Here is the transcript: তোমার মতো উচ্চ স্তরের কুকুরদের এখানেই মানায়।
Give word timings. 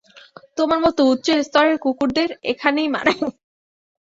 তোমার 0.57 0.79
মতো 0.85 1.01
উচ্চ 1.11 1.27
স্তরের 1.41 1.77
কুকুরদের 1.83 2.29
এখানেই 2.51 2.89
মানায়। 2.89 3.21